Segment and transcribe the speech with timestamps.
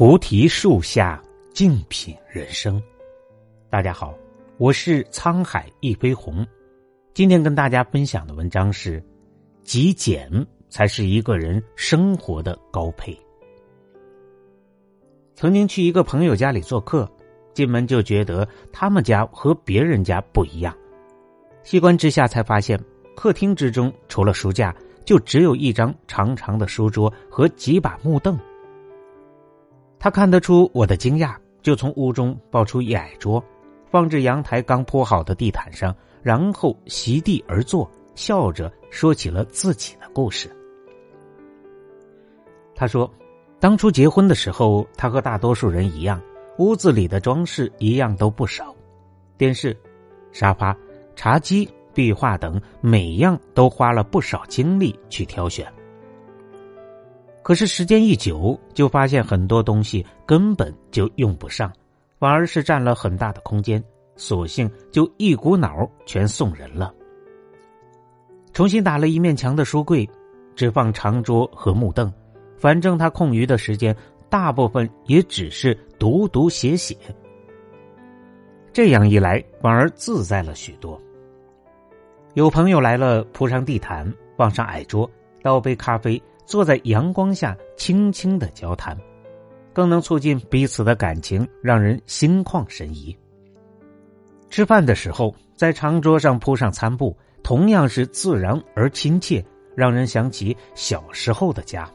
[0.00, 2.82] 菩提树下静品人生。
[3.68, 4.14] 大家好，
[4.56, 6.42] 我是沧海一飞鸿。
[7.12, 9.04] 今天跟大家分享的文章是：
[9.62, 10.30] 极简
[10.70, 13.14] 才是一个人生活的高配。
[15.34, 17.06] 曾经去一个朋友家里做客，
[17.52, 20.74] 进门就觉得他们家和别人家不一样。
[21.62, 22.82] 细观之下，才发现
[23.14, 28.38] 客厅之中除了书架，就只有一张长长的书桌和几把木凳。
[30.00, 33.44] 他看得出我的惊讶，就从屋中抱出一矮桌，
[33.90, 40.50] 放置阳台刚铺好的地毯上，然后席地而坐，笑着说起了自己的故事。
[42.74, 43.12] 他说，
[43.60, 46.18] 当初结婚的时候，他和大多数人一样，
[46.56, 48.74] 屋子里的装饰一样都不少，
[49.36, 49.76] 电视、
[50.32, 50.74] 沙发、
[51.14, 55.70] 茶几、壁画等，每样都花了不少精力去挑选。
[57.42, 61.72] 可是时间一久，就发现很多东西根本就用不上，
[62.18, 63.82] 反而是占了很大的空间，
[64.14, 66.94] 索性就一股脑全送人了。
[68.52, 70.08] 重新打了一面墙的书柜，
[70.54, 72.12] 只放长桌和木凳，
[72.58, 73.96] 反正他空余的时间
[74.28, 76.96] 大部分也只是读读写写。
[78.72, 81.00] 这样一来，反而自在了许多。
[82.34, 85.10] 有朋友来了，铺上地毯，放上矮桌，
[85.42, 86.22] 倒杯咖啡。
[86.50, 88.98] 坐在阳光下，轻轻的交谈，
[89.72, 93.16] 更能促进彼此的感情，让人心旷神怡。
[94.48, 99.44] 吃饭的时候，在长桌上铺上餐布，同样是自然而亲切，
[99.76, 101.88] 让人想起小时候的家。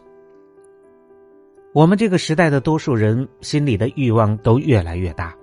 [1.73, 5.35] 我们这个时代的多数人心里的欲望都越来越大，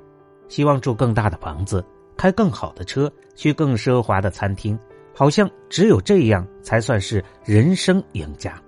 [0.48, 1.84] 希望住更大的房子，
[2.16, 4.78] 开更好的车，去更奢华的餐厅，
[5.14, 8.58] 好像只有这样才算是人生赢家。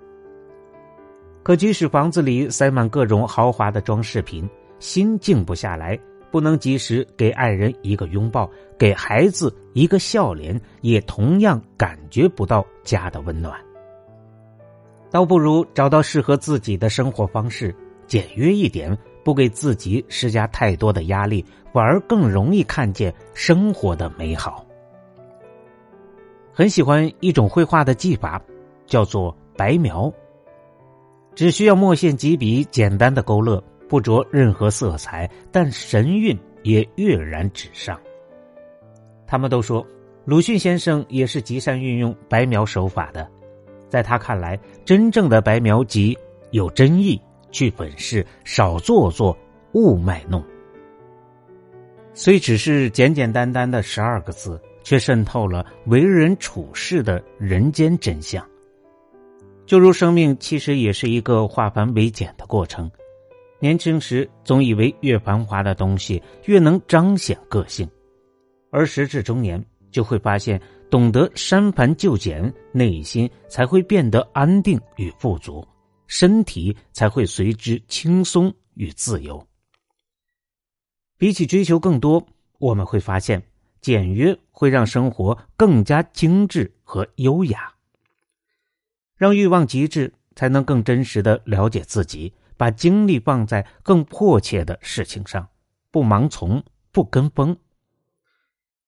[1.44, 5.96] 可即使房子里塞满各种豪华的装饰品，心静不下来，
[6.30, 13.54] 不能及时给爱人一个拥抱，给孩子一个笑脸，也同样感觉不到家的温暖。
[15.10, 21.44] 倒不如找到适合自己的生活方式，简约一点，不给自己施加太多的压力，
[21.74, 24.64] 反而更容易看见生活的美好。
[26.54, 28.42] 很喜欢一种绘画的技法，
[28.86, 30.10] 叫做白描。
[31.34, 38.00] 只需要墨线几笔，简单的勾勒，不着任何色彩，但神韵也跃然纸上。
[39.26, 39.84] 他们都说，
[40.24, 43.28] 鲁迅先生也是极善运用白描手法的。
[43.88, 46.16] 在他看来，真正的白描即
[46.50, 47.20] 有真意，
[47.50, 49.36] 去粉饰，少做作，
[49.72, 50.42] 勿卖弄。
[52.12, 58.44] 虽只是简简单单的十二个字，却渗透了为人处事的人间真相。
[59.66, 62.90] 就如生命其实也是一个化繁为简的过程，
[63.58, 67.88] 年轻时总以为越繁华的东西越能彰显个性，
[68.70, 70.60] 而时至中年就会发现，
[70.90, 75.66] 懂得删繁就简，内心才会变得安定与富足，
[76.06, 79.44] 身体才会随之轻松与自由。
[81.16, 82.24] 比起追求更多，
[82.58, 83.42] 我们会发现，
[83.80, 87.73] 简约会让生活更加精致和优雅。
[89.24, 95.48] 让欲望极致，才能更真实的了解自己，把精力放在更迫切的事情上，
[95.90, 96.62] 不盲从，
[96.92, 97.56] 不跟风。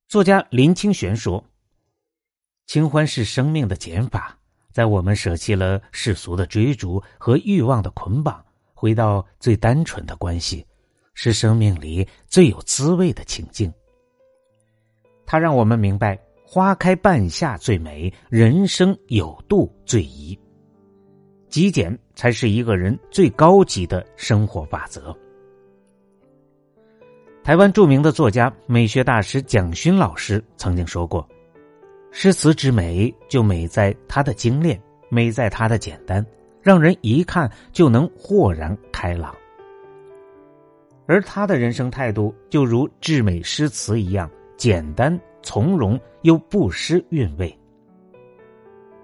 [0.08, 1.42] 作家林清玄说
[2.68, 4.36] ：“清欢是生命的减法，
[4.72, 8.44] 在我们舍弃了世俗的追逐和欲望的捆绑，
[8.74, 10.66] 回到最单纯的关系，
[11.14, 13.72] 是生命里最有滋味的情境。”
[15.24, 16.25] 他让我们明白。
[16.48, 20.38] 花开半夏最美，人生有度最宜。
[21.48, 25.14] 极简才是一个人最高级的生活法则。
[27.42, 31.28] 台湾著名的作家、美学大师蒋勋老师曾经说过
[32.12, 36.24] ：“诗词之美，就美在它的精炼，美在它的简单，
[36.62, 39.34] 让人一看就能豁然开朗。”
[41.06, 45.18] 而他的人生态度，就如至美诗词一样简单。
[45.46, 47.56] 从容又不失韵味。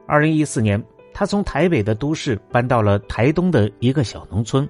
[0.09, 0.85] 二零一四年，
[1.15, 4.69] 他从台北的都市搬到了台东的一个小农村，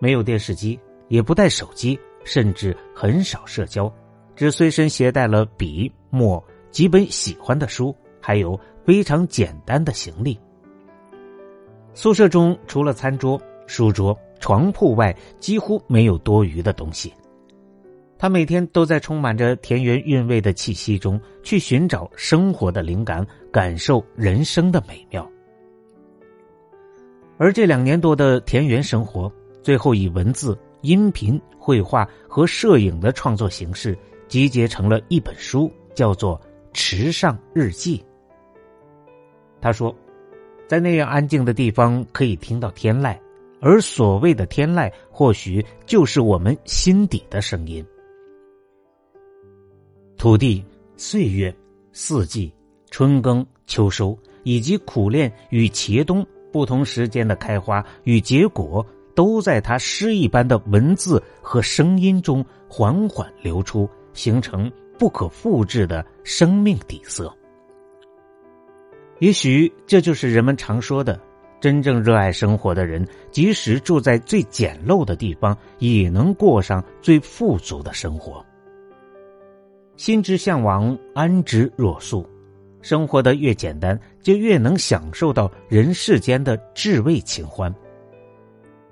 [0.00, 0.76] 没有电视机，
[1.06, 3.90] 也不带手机，甚至很少社交，
[4.34, 10.36] 只随身携带了笔墨、几本喜欢的书，还有非常简单的行李。
[11.94, 17.14] 宿舍中除了餐桌、书桌、床铺外，几乎没有多余的东西。
[18.20, 25.26] 他每天都在充满着田园韵味的气息中去寻找生活的灵感，感受人生的美妙。
[27.38, 29.32] 而这两年多的田园生活，
[29.62, 33.96] 最后以文字、音频、绘画和摄影的创作形式
[34.28, 36.38] 集结成了一本书，叫做
[36.74, 37.96] 《池上日记》。
[39.62, 39.96] 他说，
[40.68, 43.18] 在那样安静的地方可以听到天籁，
[43.62, 47.82] 而所谓的天籁，或许就是我们心底的声音。
[50.20, 50.62] 土地、
[50.98, 51.50] 岁月、
[51.92, 52.52] 四季、
[52.90, 56.22] 春耕、秋收，以及苦练与茄冬
[56.52, 67.34] 不同时间的开花与结果，都在他诗一般的文字和声音中缓缓流出，形成不可复制的生命底色。
[69.20, 71.18] 也许这就是人们常说的：
[71.62, 78.44] 真正热爱生活的人，即使住在最简陋的地方，也能过上最富足的生活。
[80.00, 82.26] 心之向往，安之若素。
[82.80, 87.70] 生活的越简单，就越能享受到人世间的至味情欢。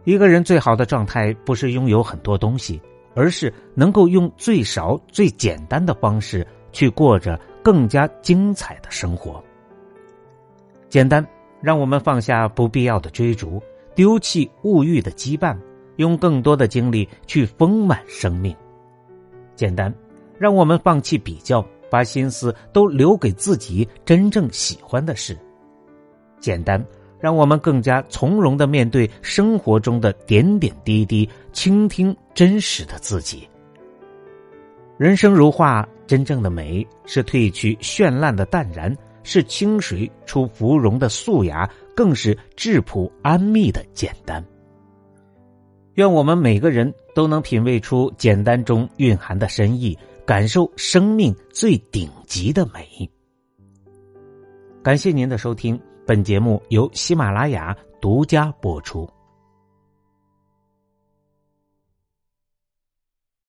[0.04, 2.78] 一个人最好的状态，不是拥有很多东西，
[3.14, 9.42] 而是能够用最少、最简单的方式去过着更加精彩的生活。
[10.90, 11.26] 简单，
[11.62, 13.62] 让我们放下不必要的追逐，
[13.94, 15.56] 丢弃物欲的羁绊，
[15.96, 18.54] 用更多的精力去丰满生命。
[19.56, 19.90] 简单。
[20.38, 25.36] 让我们放弃比较，把心思都留给自己真正喜欢的事。
[26.40, 26.84] 简单，
[27.18, 33.48] 让我们更加从容的面对生活中的点点滴滴，倾听真实的自己。
[34.96, 44.44] 人生如画，真正的美是褪去绚烂的淡然，是清水出芙蓉的素雅，更是质朴安谧的简单。
[45.98, 49.98] 愿我们每个人都能品味出简单中蕴含的深意。
[50.24, 52.86] 感受生命最顶级的美。
[54.82, 59.08] 感谢您的收听，本节目由喜马拉雅独家播出。